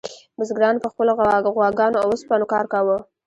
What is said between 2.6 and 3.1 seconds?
کاوه.